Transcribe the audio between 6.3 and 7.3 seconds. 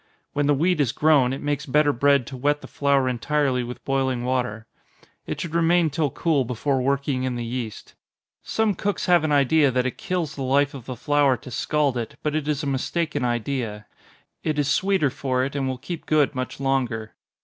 before working